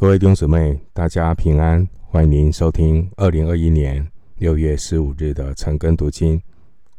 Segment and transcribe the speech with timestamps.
[0.00, 6.40] 各位弟兄姊妹，大家平安，欢迎您收听二零二一年六月十五日的晨更读经。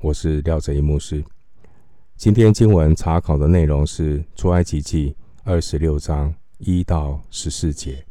[0.01, 1.23] 我是廖哲一牧师。
[2.17, 5.15] 今天经文查考的内容是出埃及记
[5.45, 8.05] 二十六章一到十四节。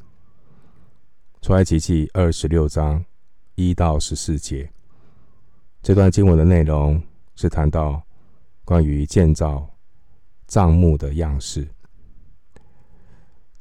[1.42, 3.04] 出埃及记二十六章
[3.56, 4.70] 一到十四节，
[5.82, 6.98] 这段经文的内容
[7.36, 8.02] 是谈到
[8.64, 9.68] 关于建造
[10.46, 11.68] 帐幕的样式。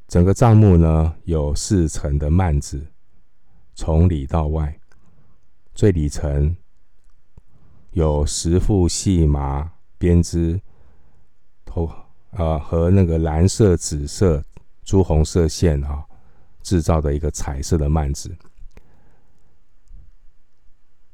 [0.08, 2.82] 整个帐幕呢，有四层的幔子，
[3.74, 4.80] 从里到外，
[5.74, 6.56] 最里层
[7.90, 10.58] 有十副细麻编织，
[11.66, 11.90] 头
[12.30, 14.42] 呃和那个蓝色、紫色、
[14.82, 16.02] 朱红色线啊
[16.62, 18.34] 制造的一个彩色的幔子。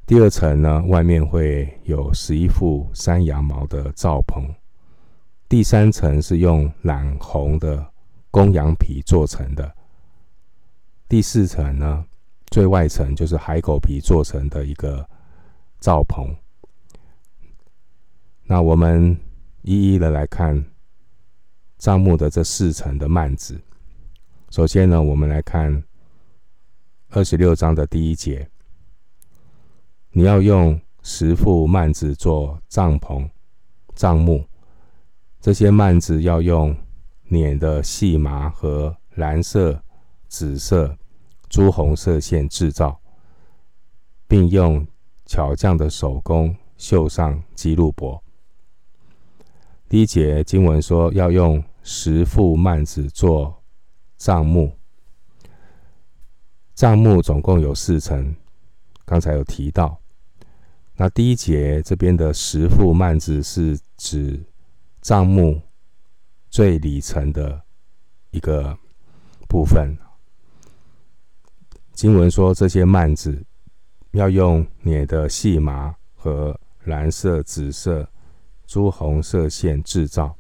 [0.07, 4.55] 第二层呢，外面会有十一副山羊毛的罩棚。
[5.49, 7.93] 第三层是用染红的。
[8.35, 9.73] 公羊皮做成的。
[11.09, 12.05] 第四层呢，
[12.49, 15.09] 最外层就是海狗皮做成的一个
[15.79, 16.35] 罩棚。
[18.43, 19.17] 那我们
[19.63, 20.65] 一一的来看
[21.79, 23.57] 帐幕的这四层的幔子。
[24.51, 25.85] 首先呢，我们来看
[27.11, 28.51] 二十六章的第一节，
[30.11, 33.31] 你要用十副幔子做帐篷、
[33.95, 34.45] 帐幕，
[35.41, 36.77] 这些幔子要用。
[37.29, 39.83] 捻的细麻和蓝色、
[40.29, 40.97] 紫色、
[41.49, 43.01] 朱红色线制造，
[44.27, 44.87] 并用
[45.25, 48.23] 巧匠的手工绣上基路伯。
[49.89, 53.63] 第一节经文说要用十副幔子做
[54.17, 54.77] 帐幕，
[56.75, 58.35] 帐幕总共有四层，
[59.05, 59.99] 刚才有提到。
[60.97, 64.45] 那第一节这边的十副幔子是指
[65.01, 65.61] 帐幕。
[66.55, 67.61] 最里层的
[68.31, 68.79] 一个
[69.49, 69.99] 部分，
[71.93, 73.45] 经文说这些幔子
[74.13, 78.09] 要用捻的细麻和蓝色、紫色、
[78.69, 80.33] 朱红色线制造。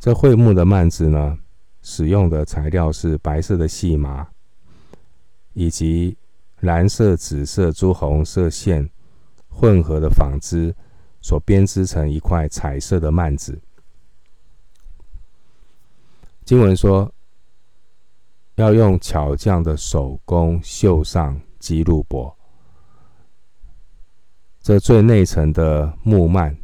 [0.00, 1.38] 这会幕的幔子呢，
[1.82, 4.26] 使用的材料是白色的细麻，
[5.52, 6.16] 以及
[6.58, 8.90] 蓝色、紫色、朱红色线
[9.48, 10.74] 混合的纺织。
[11.20, 13.60] 所编织成一块彩色的幔子。
[16.44, 17.12] 经文说，
[18.56, 22.36] 要用巧匠的手工绣上基路伯。
[24.60, 26.56] 这最内层的木幔，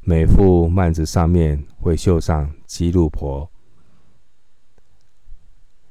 [0.00, 3.50] 每副幔子上面会绣上基路伯。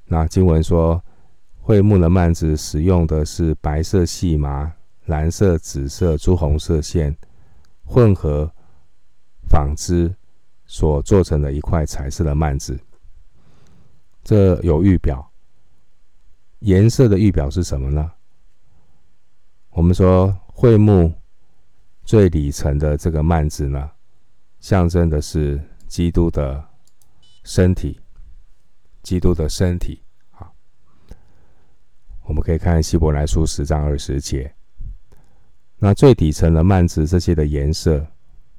[0.05, 1.03] 那经文说，
[1.61, 4.76] 会幕的幔子使用的是白色细麻。
[5.07, 7.15] 蓝色、紫色、朱红色线
[7.83, 8.49] 混合
[9.49, 10.13] 纺织
[10.65, 12.79] 所做成的一块彩色的幔子，
[14.23, 15.31] 这有预表。
[16.59, 18.11] 颜色的预表是什么呢？
[19.69, 21.13] 我们说会幕
[22.03, 23.91] 最里层的这个幔子呢，
[24.59, 26.67] 象征的是基督的
[27.43, 28.01] 身体，
[29.03, 30.01] 基督的身体。
[30.31, 30.51] 啊，
[32.23, 34.53] 我们可以看希伯来书十章二十节。
[35.79, 38.05] 那最底层的幔子，这些的颜色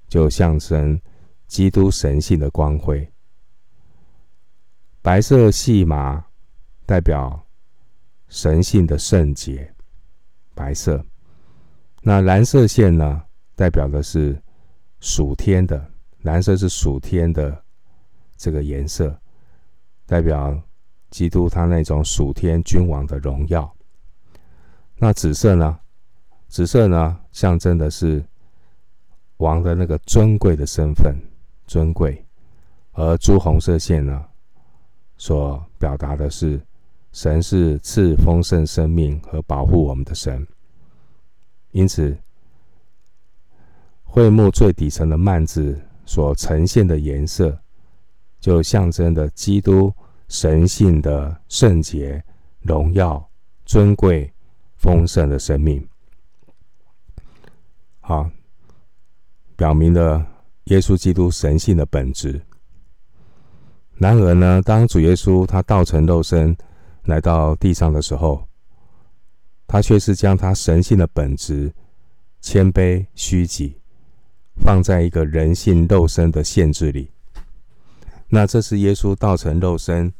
[0.06, 1.01] 就象征
[1.49, 3.11] 基督神性的光辉。
[5.03, 6.25] 白色细麻
[6.87, 7.45] 代表
[8.29, 9.75] 神性的圣洁，
[10.55, 11.05] 白色。
[12.03, 13.23] 那蓝色线呢，
[13.56, 14.41] 代表的是
[15.00, 15.91] 属天的，
[16.23, 17.65] 蓝色是属天的
[18.37, 19.21] 这个颜色，
[20.06, 20.56] 代表
[21.11, 23.75] 基督他那种属天君王的荣耀。
[24.97, 25.81] 那紫色呢？
[26.48, 28.25] 紫色呢，象征的是
[29.36, 31.14] 王的那个尊贵的身份，
[31.66, 32.12] 尊贵；
[32.92, 34.25] 而朱红色线呢，
[35.16, 36.60] 所表达的是
[37.12, 40.47] 神是赐丰盛生命和保护我们的神。
[41.72, 42.16] 因此，
[44.03, 47.56] 会幕最底层的幔子所呈现的颜色，
[48.40, 49.94] 就象征着基督
[50.28, 52.23] 神性的圣洁、
[52.61, 53.25] 荣耀、
[53.64, 54.32] 尊贵、
[54.76, 55.88] 丰盛的生命。
[58.08, 58.26] 好，
[59.55, 60.26] 表明了
[60.64, 62.40] 耶稣基督神性的本质。
[63.96, 66.56] 然而呢，当主耶稣他道成肉身
[67.05, 68.49] 来到地上的时候，
[69.66, 71.70] 他却是将他神性的本质
[72.40, 73.76] 谦卑虚己
[74.56, 77.11] 放在一个人性肉身的限制里。
[78.28, 80.11] 那这是耶稣道成肉身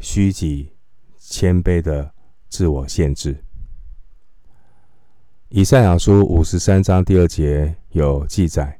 [0.00, 0.72] 虚己
[1.18, 2.14] 谦卑的
[2.48, 3.43] 自我限制。
[5.56, 8.76] 以赛亚书五十三章第二节有记载，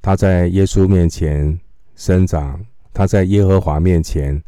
[0.00, 1.60] 他在耶稣面前
[1.96, 2.64] 生长，
[2.94, 4.42] 他在耶和华面前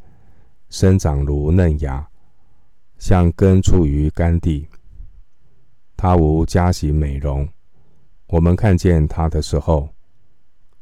[0.70, 2.08] 生长如嫩芽，
[2.96, 4.66] 像根出于干地。
[5.98, 7.46] 他无佳形美容，
[8.28, 9.86] 我们看见他的时候，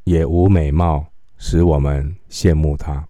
[0.04, 1.04] 也无美貌，
[1.38, 3.04] 使我们羡慕他。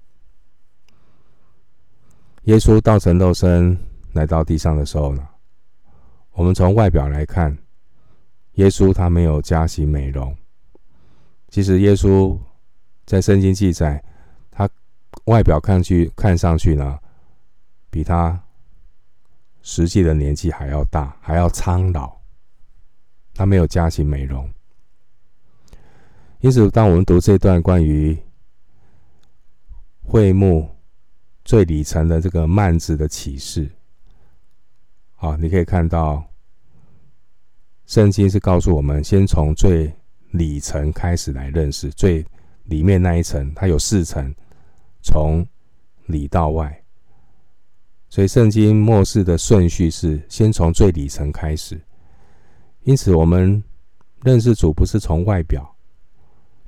[2.45, 3.79] 耶稣道成肉身
[4.15, 5.29] 来到地上的时候呢，
[6.39, 7.59] 我们从外表来看，
[8.53, 10.33] 耶稣他没有佳形美容。
[11.49, 12.39] 其实耶稣
[13.05, 14.01] 在圣经记载，
[14.49, 14.71] 他
[15.25, 16.97] 外表看去看上去呢，
[17.91, 18.41] 比他
[19.63, 22.17] 实际的年纪还要大，还要苍老。
[23.35, 24.49] 他没有佳形美容。
[26.39, 28.17] 因此，当我们读这段关于
[30.05, 30.71] 会幕
[31.45, 33.69] 最里层的这个幔子的启示，
[35.21, 36.25] 好，你可以看到，
[37.87, 39.93] 圣经是告诉我们，先从最
[40.31, 42.25] 里层开始来认识最
[42.67, 44.33] 里面那一层，它有四层，
[45.03, 45.45] 从
[46.07, 46.85] 里到外，
[48.09, 51.81] 所以圣经末世的顺序是先从最里层开始。
[52.85, 53.61] 因此，我们
[54.23, 55.75] 认识主不是从外表。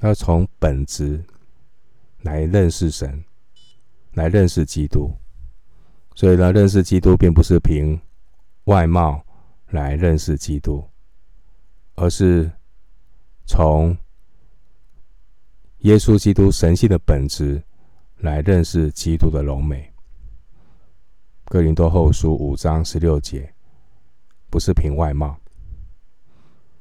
[0.01, 1.23] 要从本质
[2.23, 3.23] 来认识神，
[4.15, 5.13] 来认识基督。
[6.17, 7.97] 所以呢，认识基督并不是凭
[8.65, 9.25] 外貌
[9.69, 10.89] 来认识基督，
[11.95, 12.51] 而是
[13.47, 13.97] 从
[15.79, 17.63] 耶稣基督神性的本质
[18.19, 19.93] 来认识基督的荣美。
[21.45, 23.53] 哥林多后书五章十六节，
[24.49, 25.39] 不是凭外貌。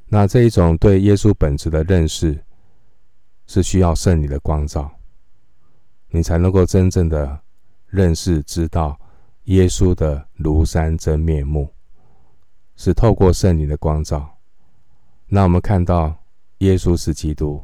[0.08, 2.44] 那这一种对耶稣本质的认识。
[3.52, 4.92] 是需要圣灵的光照，
[6.10, 7.42] 你才能够真正的
[7.88, 8.96] 认识、知道
[9.50, 11.70] 耶稣的庐山真面目。
[12.76, 14.38] 是透过圣灵的光照，
[15.28, 16.16] 那我们看到
[16.60, 17.62] 耶稣是基督，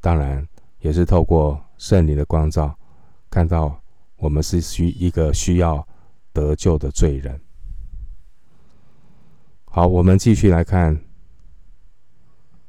[0.00, 2.74] 当然也是透过圣灵的光照，
[3.28, 3.78] 看到
[4.16, 5.86] 我们是需一个需要
[6.32, 7.38] 得救的罪人。
[9.66, 10.98] 好，我们继续来看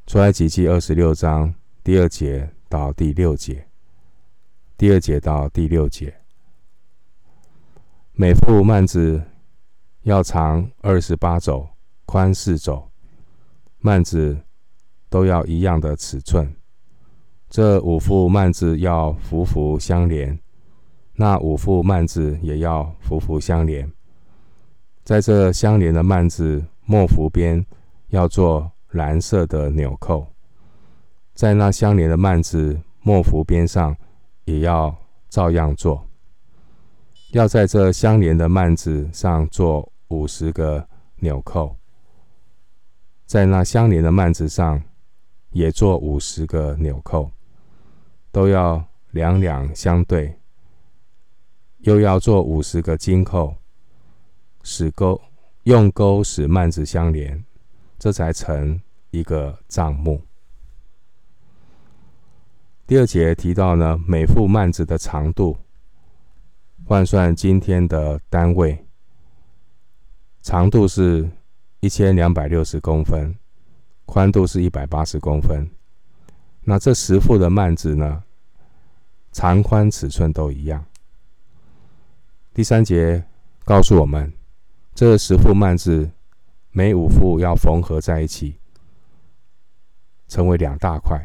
[0.08, 1.56] 出埃及记二十六章。
[1.86, 3.66] 第二节到第六节，
[4.78, 6.14] 第二节到第六节，
[8.20, 9.22] 每副幔子
[10.02, 11.68] 要长二十八肘，
[12.08, 12.90] 宽四肘，
[13.84, 14.36] 幔子
[15.08, 16.52] 都要一样的尺寸。
[17.48, 20.40] 这五副幔子要幅幅相连，
[21.14, 23.88] 那五副幔子也要幅幅相连。
[25.04, 27.64] 在这相连的幔子末幅边
[28.08, 30.26] 要做蓝色的纽扣。
[31.36, 33.96] 在那相连的幔子末幅边上，
[34.46, 34.96] 也要
[35.30, 36.07] 照样做。
[37.38, 40.84] 要在这相连的幔子上做五十个
[41.18, 41.76] 纽扣，
[43.28, 44.82] 在那相连的幔子上
[45.52, 47.30] 也做五十个纽扣，
[48.32, 50.36] 都要两两相对。
[51.82, 53.54] 又要做五十个金扣，
[54.64, 55.22] 使钩
[55.66, 57.46] 用钩使幔子相连，
[58.00, 58.82] 这才成
[59.12, 60.20] 一个帐幕。
[62.88, 65.56] 第二节提到呢，每副幔子的长度
[66.88, 68.86] 换算今天的单位，
[70.42, 71.30] 长度是
[71.82, 73.36] 一千两百六十公分，
[74.06, 75.70] 宽度是一百八十公分。
[76.62, 78.24] 那这十副的幔子呢，
[79.34, 80.86] 长宽尺寸都一样。
[82.54, 83.22] 第三节
[83.66, 84.32] 告诉我们，
[84.96, 86.10] 这十副幔子
[86.72, 88.56] 每五副要缝合在一起，
[90.30, 91.22] 成为两大块。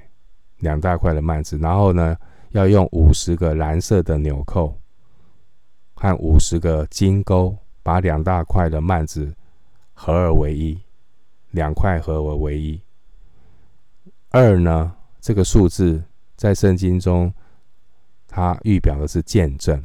[0.59, 2.17] 两大块的幔子，然后呢，
[2.51, 4.77] 要用五十个蓝色的纽扣
[6.03, 9.33] 和五十个金钩，把两大块的幔子
[9.95, 10.77] 合二为一，
[11.53, 12.81] 两块合而为一。
[14.31, 16.03] 二呢，这个数字
[16.35, 17.33] 在圣经中，
[18.27, 19.81] 它预表的是见证。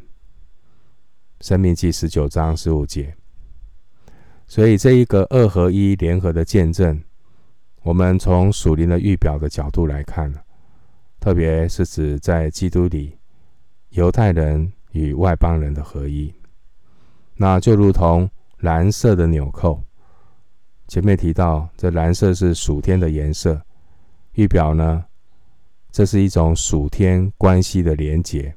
[1.41, 3.15] 生命记十九章十五节，
[4.47, 6.99] 所以这一个二合一联合的见证，
[7.83, 10.33] 我们从属灵的预表的角度来看。
[11.19, 13.19] 特别是指在基督里，
[13.89, 16.33] 犹太人与外邦人的合一，
[17.35, 19.79] 那就如同蓝色的纽扣。
[20.87, 23.61] 前面提到，这蓝色是属天的颜色，
[24.33, 25.05] 预表呢，
[25.91, 28.51] 这是一种属天关系的连结；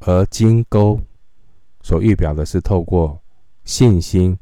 [0.00, 1.00] 而金钩
[1.82, 3.20] 所预表的是透过
[3.64, 4.36] 信心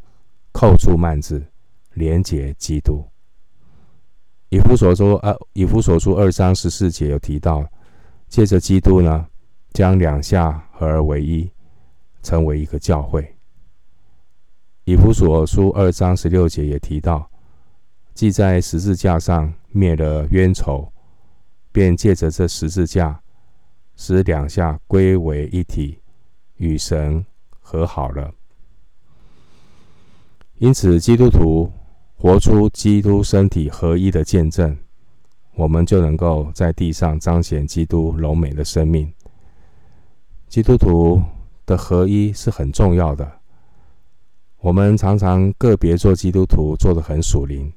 [0.52, 1.44] 扣住幔子，
[1.92, 3.04] 连结基督。
[4.48, 7.66] 以弗所书啊，以弗所书二章十四节有提到，
[8.28, 9.26] 借着基督呢，
[9.72, 11.50] 将两下合而为一，
[12.22, 13.36] 成为一个教会。
[14.84, 17.30] 以弗所书二章十六节也提到，
[18.14, 20.92] 既在十字架上灭了冤仇，
[21.70, 23.20] 便借着这十字架
[23.94, 25.98] 使两下归为一体，
[26.56, 27.24] 与神
[27.60, 28.32] 和好了。
[30.58, 31.70] 因此，基督徒
[32.16, 34.76] 活出基督身体合一的见证，
[35.54, 39.10] 我们就能够在地上彰显基督柔美的生命。
[40.50, 41.22] 基督徒
[41.64, 43.40] 的合一是很重要的。
[44.58, 47.72] 我们常常个别做基督徒，做得很属灵，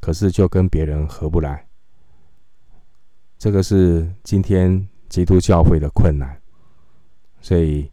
[0.00, 1.64] 可是就跟别人合不来。
[3.38, 6.36] 这个是今天基督教会的困难。
[7.40, 7.88] 所以，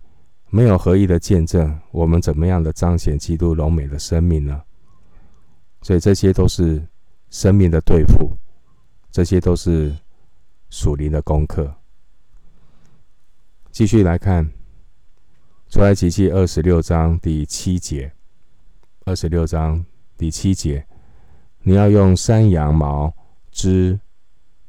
[0.49, 4.59] 没有合一的见证，我们怎么样的彰显基督荣美的生命呢？
[5.83, 6.83] 所以，这些都是
[7.29, 8.31] 生命的对付，
[9.11, 9.95] 这些都是
[10.71, 11.71] 属灵的功课。
[13.73, 14.47] 继续来看。
[15.67, 18.13] 出埃及记二十六章第七节，
[19.03, 19.83] 二十六章
[20.15, 20.85] 第七节，
[21.63, 23.11] 你要用山羊毛
[23.51, 23.99] 织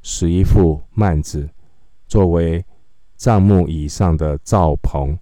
[0.01, 1.47] 十一副幔子，
[2.07, 2.65] 作为
[3.19, 5.19] 帐幕以上的罩棚。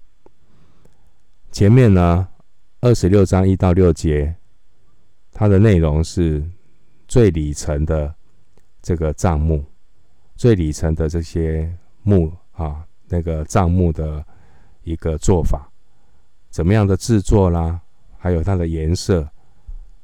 [1.51, 2.29] 前面呢，
[2.83, 4.37] 二十六章一到六节，
[5.33, 6.49] 它的内容是
[7.09, 8.15] 最里层的
[8.81, 9.65] 这个帐幕，
[10.37, 14.25] 最里层的这些幕啊，那个帐幕的
[14.85, 15.71] 一个做法。
[16.49, 17.79] 怎么样的制作啦，
[18.17, 19.29] 还有它的颜色，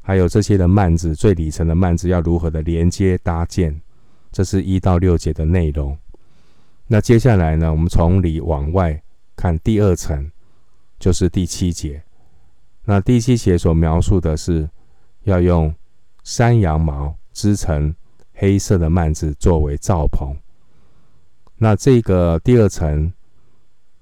[0.03, 3.81] 还有这些的幔子，最里层的幔子要如何的连接搭建，
[4.31, 5.97] 这是一到六节的内容。
[6.87, 9.03] 那接下来呢，我们从里往外
[9.35, 10.31] 看第二层，
[10.99, 12.03] 就是第七节。
[12.85, 14.69] 那第七节所描述的是
[15.25, 15.75] 要用
[16.25, 17.95] 山羊毛织成
[18.35, 20.35] 黑色的幔子作为罩棚。
[21.59, 23.13] 那这个第二层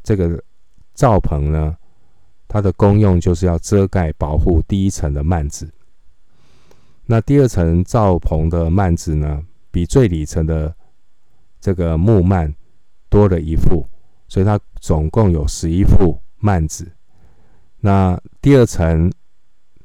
[0.03, 0.43] 这个
[0.95, 1.77] 罩棚呢，
[2.47, 5.71] 它的功用就是要遮盖、保护第一层的幔子。
[7.07, 10.75] 那第二层罩棚的幔子呢，比最里层的
[11.61, 12.55] 这个木幔
[13.09, 13.87] 多了一副，
[14.29, 16.91] 所以它总共有十一副幔子。
[17.81, 19.11] 那第二层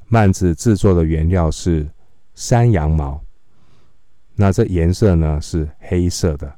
[0.09, 1.89] 幔子制作的原料是
[2.33, 3.21] 山羊毛，
[4.35, 6.53] 那这颜色呢是黑色的。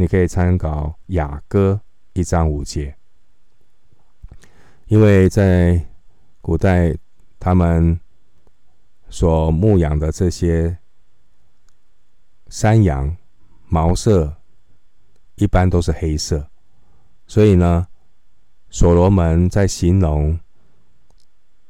[0.00, 1.78] 你可以参考雅歌
[2.14, 2.96] 一章五节。
[4.86, 5.86] 因为在
[6.40, 6.96] 古代，
[7.38, 8.00] 他们
[9.10, 10.78] 所牧养的这些
[12.48, 13.14] 山羊
[13.68, 14.34] 毛色
[15.34, 16.48] 一般都是黑色，
[17.26, 17.86] 所以呢，
[18.70, 20.40] 所罗门在形容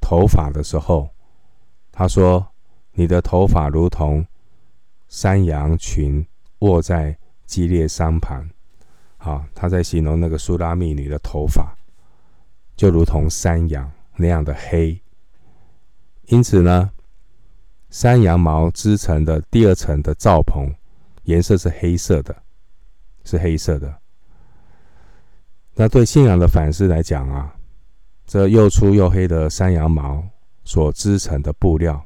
[0.01, 1.11] 头发的时候，
[1.91, 2.53] 他说
[2.95, 4.25] ：“你的头发如同
[5.09, 6.25] 山羊群
[6.61, 7.19] 卧在
[7.51, 8.49] 激烈山盘。”
[9.19, 11.77] 好，他在形容那个苏拉密女的头发。
[12.77, 14.99] 就如同山羊那样的黑，
[16.29, 16.91] 因此呢，
[17.91, 20.75] 山羊毛织成的第二层的罩棚，
[21.25, 22.35] 颜色是黑色的，
[23.25, 23.95] 是黑色的。
[25.75, 27.55] 那对信仰的反思来讲啊，
[28.27, 30.25] 这又粗又黑的山羊毛
[30.65, 32.03] 所织成的布料，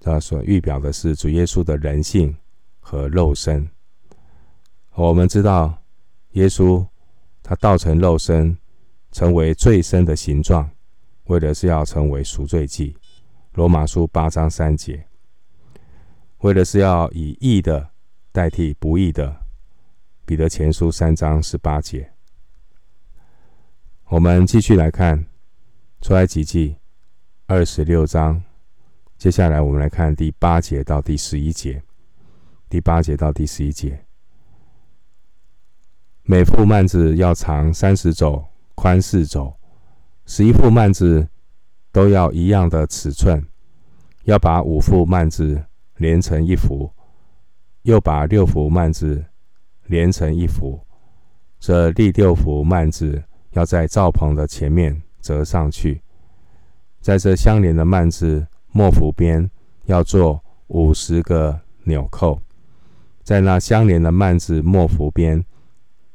[0.00, 2.36] 它所预表的是主耶稣的人性
[2.80, 3.68] 和肉身。
[4.96, 5.82] 我们知道，
[6.32, 6.86] 耶稣
[7.42, 8.56] 他道成肉身。
[9.12, 10.70] 成为最深的形状，
[11.28, 12.94] 为的是要成为赎罪祭。
[13.54, 15.06] 罗马书八章三节，
[16.40, 17.92] 为的是要以义的
[18.30, 19.34] 代替不义的。
[20.26, 22.12] 彼得前书三章十八节。
[24.08, 25.24] 我们继续来看
[26.02, 26.76] 出埃及记
[27.46, 28.42] 二十六章，
[29.16, 31.82] 接下来我们来看第八节到第十一节。
[32.68, 34.04] 第八节到第十一节，
[36.26, 38.44] 每副幔子要长三十肘。
[38.78, 39.54] 宽四肘，
[40.26, 41.26] 十一副幔子
[41.90, 43.42] 都要一样的尺寸，
[44.24, 45.64] 要把五副幔子
[45.96, 46.92] 连成一幅，
[47.82, 49.24] 又把六幅幔子
[49.86, 50.78] 连成一幅。
[51.58, 56.02] 这第六幅幔子要在罩棚的前面折上去，
[57.00, 59.50] 在这相连的幔子末幅边
[59.86, 62.38] 要做五十个纽扣，
[63.22, 65.42] 在那相连的幔子末幅边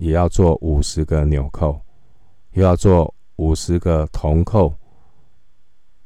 [0.02, 1.80] 也要做五十个纽扣。
[2.54, 4.74] 又要做五十个铜扣，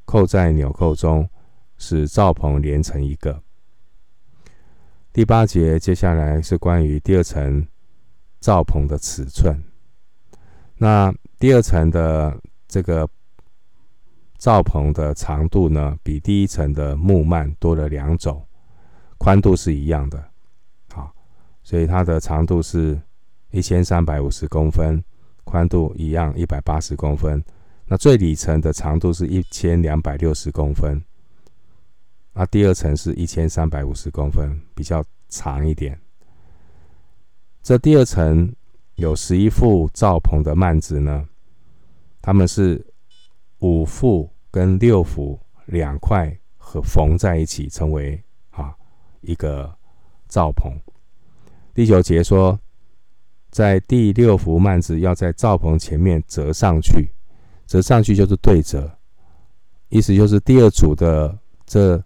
[0.04, 1.28] 扣在纽扣中，
[1.78, 3.42] 使罩棚连成一个。
[5.14, 7.66] 第八节接下来是关于第二层
[8.42, 9.64] 罩棚的尺寸。
[10.78, 12.38] 那第二层的
[12.68, 13.10] 这个
[14.38, 18.46] 罩棚的长度呢，比第一层的木幔多了两肘，
[19.18, 20.22] 宽度是一样的。
[20.94, 21.16] 好，
[21.64, 23.02] 所以它的长度是
[23.56, 25.04] 一千三百五十公分。
[25.46, 27.42] 宽度一样，一百八十公分。
[27.86, 31.00] 那最里层的长度是一千两百六十公分，
[32.34, 36.02] 那第二层是一千三百五十公分，比较长一点。
[37.62, 38.52] 这第二层
[38.96, 41.30] 有十一副罩棚的幔子呢，
[42.24, 42.84] 它们是
[43.60, 48.20] 五副跟六副两块和缝在一起，成为
[48.50, 48.76] 啊
[49.22, 49.72] 一个
[50.28, 50.74] 罩棚。
[51.76, 52.60] 第九节说，
[53.56, 57.08] 在第六幅幔子要在罩棚前面折上去，
[57.66, 58.92] 折上去就是对折，
[59.88, 61.34] 意思就是第二组的
[61.66, 62.04] 这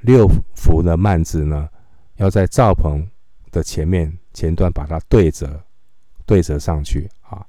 [0.00, 0.26] 六
[0.56, 1.68] 幅的幔子呢，
[2.16, 3.08] 要在罩棚
[3.52, 5.62] 的前面前端把它对折，
[6.26, 7.46] 对折上去啊。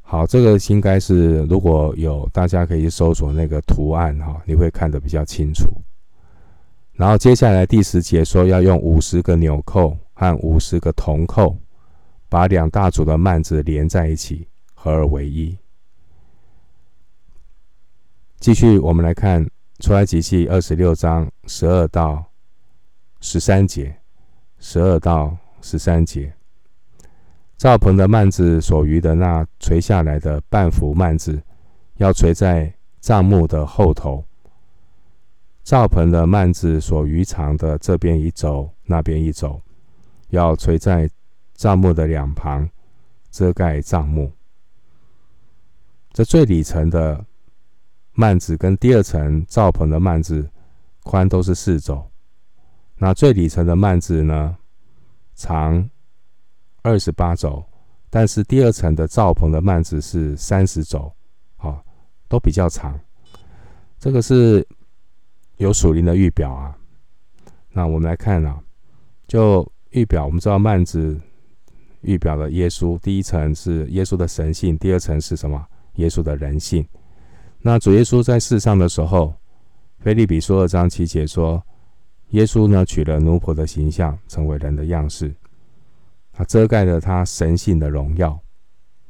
[0.00, 5.70] 好，这个应该是如果有大家可以搜索那个图案哈，你会看得比较清楚。
[6.94, 9.96] 然后接下来第十节说要用五十个纽扣。
[10.14, 11.56] 和五十个铜扣，
[12.32, 15.54] 把两大组的幔子连在一起，合而为一。
[18.40, 19.46] 继续，我们来看
[19.80, 22.24] 出埃及记二十六章十二到
[23.20, 23.94] 十三节，
[24.58, 26.32] 十二到十三节，
[27.58, 31.38] 罩棚的幔子所余的那垂下来的半幅幔子，
[31.96, 32.72] 要垂在
[33.02, 34.24] 帐幕的后头。
[35.62, 39.60] 罩棚的幔子所余长的这边一走，那边一走。
[40.30, 41.06] 要垂在
[41.54, 42.68] 帐幕的两旁，
[43.30, 44.32] 遮盖帐幕。
[46.12, 47.24] 这最里层的
[48.14, 50.48] 幔子跟第二层罩棚的幔子
[51.02, 52.04] 宽都是四肘。
[52.96, 54.56] 那最里层的幔子呢，
[55.34, 55.88] 长
[56.82, 57.64] 二十八肘，
[58.10, 61.12] 但是第二层的罩棚的幔子是三十肘，
[61.56, 61.82] 啊，
[62.28, 62.98] 都比较长。
[63.98, 64.66] 这个是
[65.56, 66.76] 有属灵的预表啊。
[67.70, 68.60] 那我们来看啊，
[69.26, 69.66] 就。
[69.92, 71.20] 预表，我们知道幔子
[72.02, 75.66] 预表了耶稣，第一层是耶稣的神性，第二层是什么？
[75.94, 76.86] 耶稣的人性。
[77.60, 79.34] 那主耶稣在世上的时候，
[80.00, 81.62] 腓立比书二章七节说，
[82.30, 85.34] 耶稣呢取了奴仆的形象，成为人的样式，
[86.32, 88.38] 他遮盖了他神性的荣耀，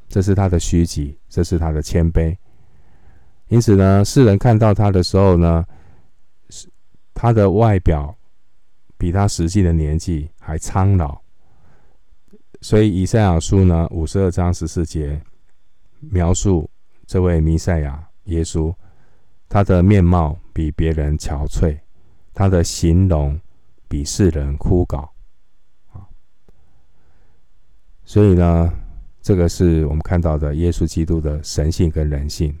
[0.07, 2.35] 这是他的虚己，这是他的谦卑。
[3.47, 5.65] 因此呢，世人看到他的时候呢，
[6.49, 6.67] 是
[7.13, 8.15] 他的外表。
[8.95, 11.19] 比他实际的年纪还苍老，
[12.63, 15.21] 所以以赛亚书呢五十二章十四节
[15.99, 16.69] 描述
[17.05, 18.73] 这位弥赛亚耶稣，
[19.49, 21.77] 他的面貌比别人憔悴，
[22.33, 23.37] 他的形容
[23.89, 25.05] 比世人枯槁。
[28.05, 28.73] 所以呢，
[29.21, 32.57] 这个是我们看到的耶稣基督的神性跟人性。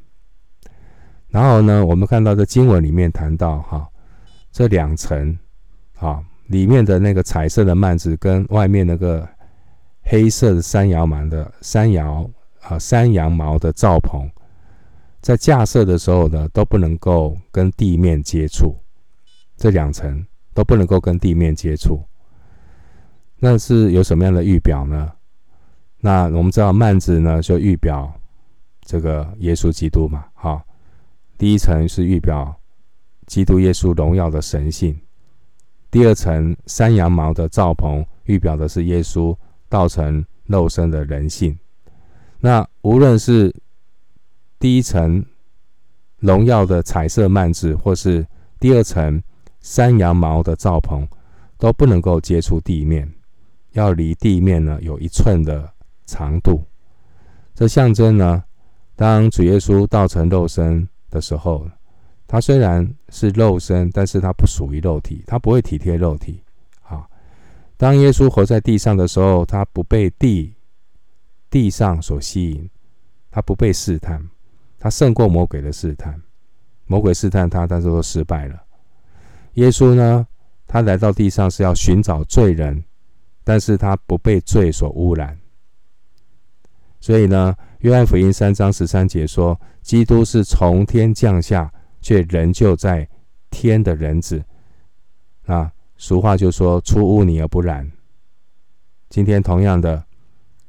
[1.29, 3.87] 然后呢，我们看到的经文里面谈到哈，
[4.51, 5.39] 这两层
[5.95, 6.21] 啊。
[6.47, 9.27] 里面的那个彩色的幔子跟外面那个
[10.03, 12.29] 黑色的山羊毛的山羊
[12.61, 14.29] 啊山羊毛的罩棚，
[15.21, 18.75] 在架设的时候呢，都不能够跟地面接触，
[19.55, 22.03] 这两层都不能够跟地面接触。
[23.37, 25.11] 那是有什么样的预表呢？
[25.99, 28.13] 那我们知道幔子呢，就预表
[28.81, 30.63] 这个耶稣基督嘛，哈。
[31.37, 32.55] 第一层是预表
[33.25, 34.97] 基督耶稣荣耀的神性。
[35.89, 39.35] 第二层山羊毛的罩棚，预表的是耶稣
[39.73, 41.57] 道成肉身的人性。
[42.39, 43.51] 那无论是
[44.59, 45.25] 第一层
[46.19, 48.23] 荣耀的彩色幔子，或是
[48.59, 49.19] 第二层
[49.61, 51.07] 山羊毛的罩棚，
[51.57, 53.11] 都不能够接触地面，
[53.71, 55.67] 要离地面呢有一寸的
[56.05, 56.63] 长度。
[57.55, 58.43] 这象征呢，
[58.95, 61.67] 当主耶稣道成肉身的时候。
[62.25, 66.42] 他虽然是肉身，但是他不属于肉体，他不会体贴肉体。
[67.83, 70.55] 当耶稣活在地上的时候，他不被地
[71.49, 72.69] 地上所吸引，
[73.29, 74.25] 他不被试探，
[74.79, 76.17] 他胜过魔鬼的试探。
[76.85, 78.63] 魔鬼试探他，但是都失败了。
[79.55, 80.25] 耶稣呢，
[80.65, 82.81] 他来到地上是要寻找罪人，
[83.43, 85.37] 但是他不被罪所污染。
[87.01, 91.69] 所以呢，约翰福音三章十三节说，基督是从天降下。
[92.01, 93.07] 却仍旧在
[93.49, 94.43] 天的人子，
[95.45, 97.89] 啊，俗话就说“出污泥而不染”。
[99.09, 100.03] 今天同样的，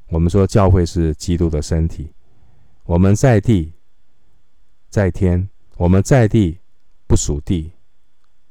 [0.07, 2.13] 我们说教会是基督的身体，
[2.83, 3.73] 我们在地，
[4.89, 6.59] 在天，我们在地
[7.07, 7.71] 不属地，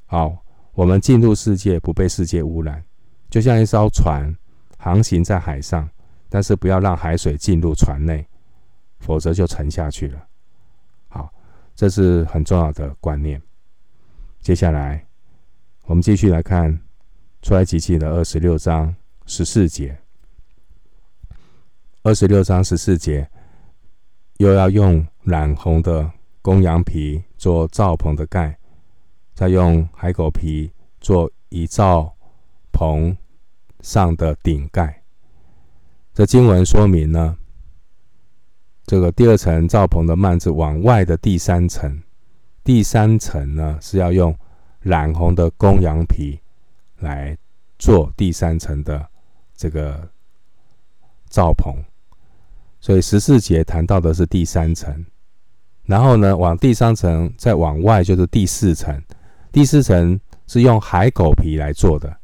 [0.07, 0.37] 好，
[0.73, 2.85] 我们进入世界不被世界污染，
[3.31, 4.35] 就像一艘船
[4.77, 5.89] 航行在海上，
[6.29, 8.27] 但是不要让海水进入船内，
[8.99, 10.27] 否则就沉下去了。
[11.09, 11.33] 好
[11.77, 13.41] 这是很重要的观念。
[14.41, 15.07] 接下来，
[15.87, 16.81] 我们继续来看
[17.43, 18.95] 出来及记的二十六章
[19.27, 19.99] 十四节。
[22.03, 23.31] 二十六章十四节，
[24.39, 28.59] 又要用染红的公羊皮做罩棚的盖，
[29.35, 30.71] 再用海狗皮
[31.01, 32.15] 做一罩
[32.73, 33.17] 棚
[33.81, 35.03] 上的顶盖。
[36.15, 37.37] 这经文说明呢，
[38.87, 42.03] 这个第二层罩棚的幔子往外的第三层，
[42.63, 44.35] 第三层呢是要用
[44.85, 46.39] 染红的公羊皮
[46.99, 47.37] 来
[47.79, 49.09] 做第三层的
[49.57, 50.07] 这个
[51.31, 51.75] 罩棚，
[52.81, 55.05] 所以十四节谈到的是第三层，
[55.85, 59.03] 然后呢往第三层再往外就是第四层，
[59.51, 62.15] 第四层是用海狗皮来做的。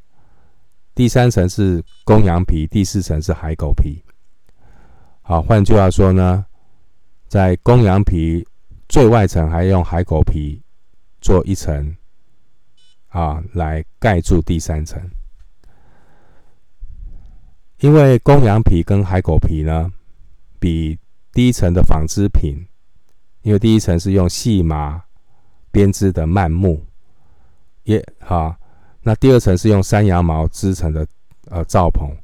[0.94, 4.04] 第三层是公羊皮，第四层是海狗皮。
[5.22, 6.44] 好，换句话说呢，
[7.26, 8.46] 在公羊皮
[8.86, 10.60] 最外层还用海狗皮
[11.22, 11.96] 做一层，
[13.10, 15.00] 啊，来盖住第三层。
[17.78, 19.90] 因为公羊皮跟海狗皮呢，
[20.58, 20.98] 比
[21.32, 22.66] 第一层的纺织品，
[23.42, 25.02] 因为第一层是用细麻
[25.70, 26.84] 编织的幔幕，
[27.84, 28.54] 也好。
[29.02, 31.06] 那第二层是用山羊毛织成的，
[31.46, 32.14] 呃，罩棚，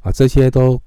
[0.00, 0.78] 啊，这些都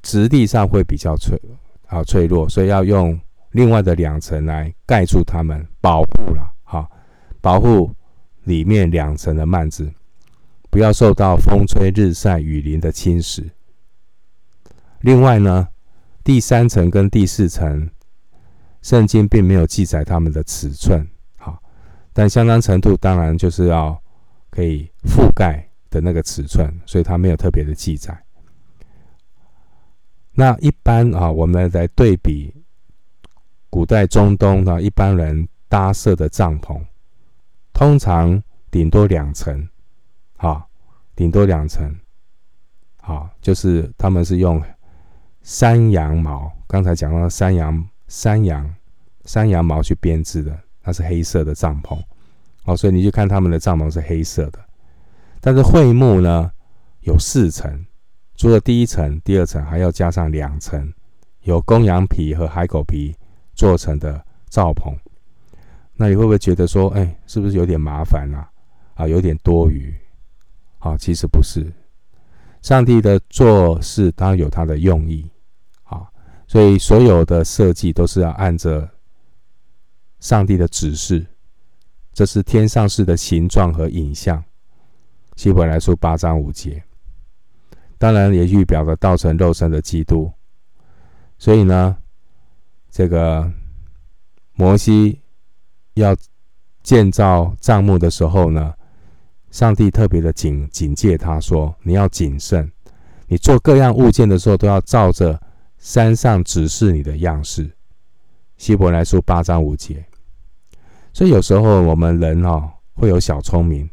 [0.00, 1.38] 质地上会比较脆，
[1.86, 6.88] 啊，脆弱，所以要用另外的两层来盖住它们，保护了，哈，
[7.42, 7.94] 保护
[8.48, 9.92] 里面两层的幔子，
[10.70, 13.50] 不要受到风吹日晒雨淋的侵蚀。
[15.02, 15.68] 另外呢，
[16.24, 17.88] 第三层跟第四层，
[18.82, 21.06] 圣经并没有记载它们的尺寸，
[21.36, 21.62] 好，
[22.12, 24.02] 但相当程度当然就是要。
[24.50, 28.18] 可以覆盖的那个尺寸，所以它没有特别的记载。
[30.32, 32.52] 那一般啊，我们来对比
[33.68, 36.82] 古代中东的一般人搭设的帐篷，
[37.78, 39.68] 通常顶多两层，
[40.38, 40.66] 啊，
[41.14, 41.88] 顶多两层，
[42.96, 44.60] 啊，就是他们是用
[45.42, 48.74] 山羊毛，刚才讲到山羊、山羊、
[49.26, 51.96] 山羊毛去编织的，它是黑色的帐篷。
[52.64, 54.58] 哦，所以你就看他们的帐篷是黑色的，
[55.40, 56.50] 但是会幕呢
[57.02, 57.86] 有四层，
[58.34, 60.92] 除了第一层、第二层，还要加上两层，
[61.42, 63.14] 有公羊皮和海狗皮
[63.54, 64.92] 做成的罩棚。
[66.00, 68.48] 那你会不会觉得说，哎，是不是有点麻烦啊？
[68.94, 69.92] 啊，有点多余？
[70.78, 71.66] 啊，其实不是，
[72.62, 75.28] 上帝的做事当然有他的用意，
[75.82, 76.06] 啊，
[76.46, 78.88] 所以所有的设计都是要按着
[80.20, 81.26] 上帝的指示。
[82.12, 84.42] 这是天上式的形状和影像，
[85.34, 86.80] 希伯来书八章五节，
[87.98, 90.32] 当然也预表了道成肉身的基督。
[91.38, 91.96] 所以呢，
[92.88, 93.52] 这个
[94.54, 95.20] 摩西
[95.98, 96.16] 要
[96.82, 98.74] 建造帐幕的时候呢，
[99.50, 102.70] 上帝特别的警警戒他说：“你要谨慎，
[103.26, 105.40] 你做各样物件的时候，都要照着
[105.76, 107.70] 山上指示你的样式。”
[108.56, 110.04] 希伯来书八章五节。
[111.12, 113.88] 所以有时候我们人哦会有小聪明，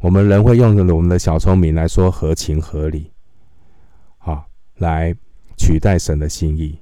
[0.00, 3.12] 我们人会用我们的小聪明来说合情合理，
[4.18, 4.44] 好
[4.76, 5.14] 来
[5.56, 6.78] 取代神的心意，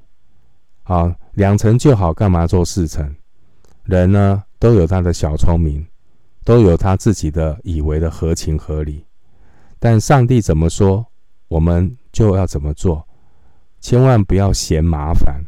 [0.82, 3.14] 好两层就好，干嘛做四层？
[3.84, 5.86] 人呢都有他的小聪明，
[6.44, 9.04] 都有他自己的以为的合情合理，
[9.78, 11.06] 但上帝怎么说，
[11.48, 13.06] 我们就要怎么做，
[13.80, 15.38] 千万不要嫌麻烦，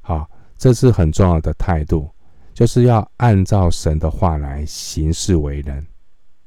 [0.00, 2.10] 好，这是很重要的态度。
[2.52, 5.86] 就是要按照神的话来行事为人，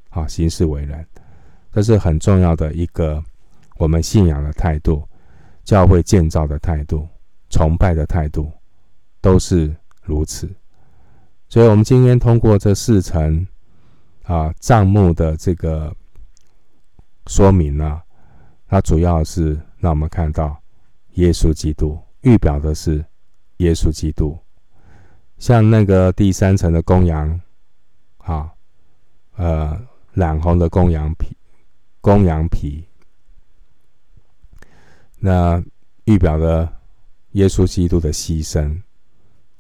[0.09, 1.03] 好，行事为人，
[1.71, 3.23] 这是很重要的一个
[3.77, 5.07] 我们信仰的态度，
[5.63, 7.07] 教会建造的态度，
[7.49, 8.51] 崇拜的态度，
[9.21, 10.47] 都是如此。
[11.53, 13.45] 所以，我们今天通过这四层
[14.23, 15.95] 啊账目的这个
[17.27, 18.01] 说明呢，
[18.67, 20.59] 它主要是让我们看到
[21.11, 23.05] 耶稣基督，预表的是
[23.57, 24.35] 耶稣基督。
[25.37, 27.39] 像那个第三层的公羊，
[28.17, 28.51] 啊，
[29.35, 29.79] 呃，
[30.13, 31.37] 染红的公羊皮，
[32.01, 32.83] 公羊皮，
[35.19, 35.63] 那
[36.05, 36.67] 预表的
[37.33, 38.81] 耶稣基督的牺牲。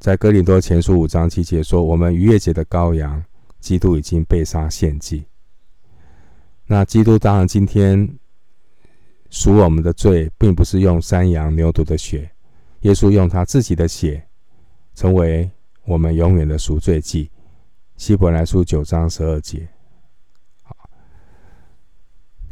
[0.03, 3.23] 在哥林多前书五章七节说：“我们逾越节的羔羊，
[3.61, 5.23] 基督已经被杀献祭。”
[6.67, 8.19] 那基督当然今天
[9.29, 12.29] 赎我们的罪，并不是用山羊、牛犊的血，
[12.81, 14.27] 耶稣用他自己的血，
[14.93, 15.49] 成为。
[15.85, 17.31] 我们永远的赎罪祭，
[17.95, 19.67] 希伯来书九章十二节。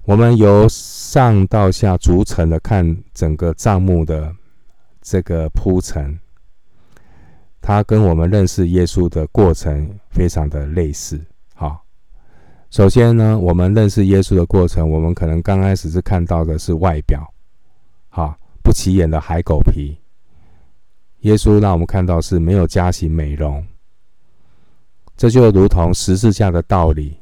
[0.04, 4.34] 我们由上到下逐层的看整个帐幕的
[5.02, 6.18] 这个铺陈，
[7.62, 11.24] 它跟我们认识耶稣的过程非常的类似。
[11.54, 11.86] 好，
[12.72, 17.32] 首先呢，我们认识耶稣的过程，我们可能刚开始是看到的是外表，
[18.10, 19.96] 好，不起眼的海狗皮。
[21.20, 23.64] 耶稣让我们看到是没有加型美容，
[25.16, 27.16] 这就如同十字架的道理。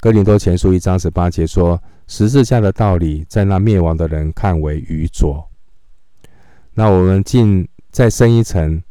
[0.00, 5.46] 哥林多前书一章十八节说：“十字架的道理，在那灭亡的人看为愚拙。
[6.72, 8.82] 那我们进再深一层，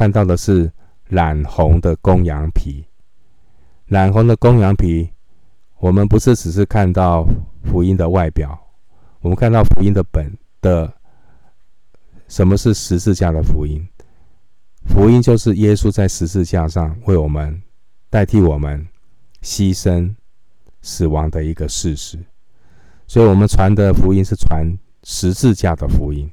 [0.00, 0.72] 看到的是
[1.08, 2.82] 染红的公羊皮。
[3.84, 5.10] 染红的公羊皮，
[5.78, 7.22] 我们不是只是看到
[7.64, 8.58] 福音的外表，
[9.20, 10.90] 我们看到福音的本的。
[12.28, 13.86] 什么是十字架的福音？
[14.86, 17.60] 福音就是耶稣在十字架上为我们
[18.08, 18.88] 代替我们
[19.42, 20.14] 牺牲
[20.80, 22.18] 死亡的一个事实。
[23.06, 24.64] 所以，我们传的福音是传
[25.02, 26.30] 十字架的福音。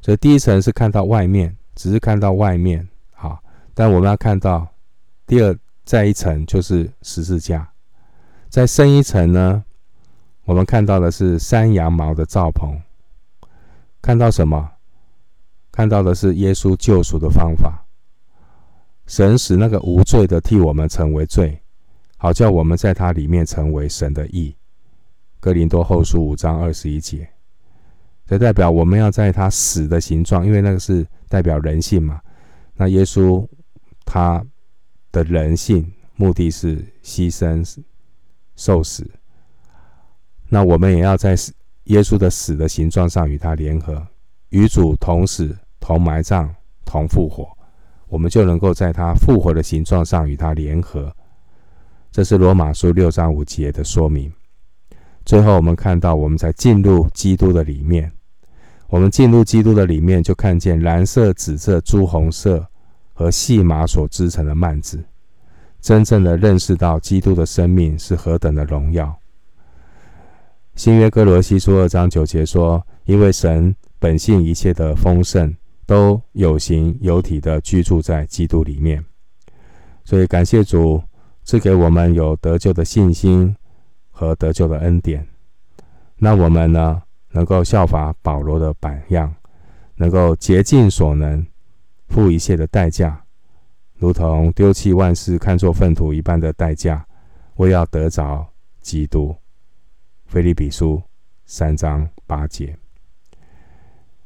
[0.00, 3.38] 所以，第一层是看到外面，只是看到外面，好。
[3.72, 4.66] 但我们要看到
[5.24, 7.70] 第二再一层，就是十字架。
[8.48, 9.64] 再深一层呢，
[10.44, 12.76] 我们看到的是山羊毛的罩篷。
[14.02, 14.72] 看到什么？
[15.70, 17.86] 看到的是耶稣救赎的方法，
[19.06, 21.62] 神使那个无罪的替我们成为罪，
[22.16, 24.56] 好叫我们在他里面成为神的义。
[25.38, 27.30] 哥林多后书五章二十一节，
[28.28, 32.20] 这代表我们要在他死的形状，因为那个是代表人性嘛。
[32.74, 33.44] 那耶稣
[34.04, 34.44] 他
[35.10, 37.64] 的人性目的是牺牲
[38.54, 39.10] 受死，
[40.48, 41.30] 那我们也要在
[41.84, 44.06] 耶稣的死的形状上与他联合，
[44.50, 45.56] 与主同死。
[45.80, 47.48] 同埋葬，同复活，
[48.08, 51.10] 我们就能够在他复活的形状上与他联合。
[52.10, 54.30] 这是罗马书六章五节的说明。
[55.24, 58.12] 最后，我们看到，我们在进入基督的里面，
[58.88, 62.66] 我们进入基督的里面，就看见蓝色、紫色、朱红色
[63.14, 65.02] 和细麻所织成的幔子，
[65.80, 69.16] 真正的认识到基督的生命是何等的荣耀。
[70.74, 75.54] 新约哥罗西书二章九节说：“因为神本性一切的丰盛。”
[75.88, 79.02] 都有形有体的居住在基督里面，
[80.04, 81.02] 所以感谢主
[81.44, 83.56] 赐给我们有得救的信心
[84.10, 85.26] 和得救的恩典。
[86.18, 89.34] 那我们呢，能够效法保罗的榜样，
[89.96, 91.46] 能够竭尽所能，
[92.08, 93.20] 付一切的代价，
[93.96, 97.06] 如同丢弃万事看作粪土一般的代价，
[97.56, 98.46] 为要得着
[98.80, 99.34] 基督。
[100.26, 101.02] 腓利比书
[101.46, 102.76] 三章八节。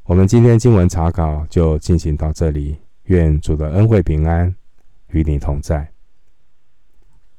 [0.03, 4.53] 我们今天经文查考就进行到这里，愿主的恩惠平安
[5.11, 5.92] 与你同在。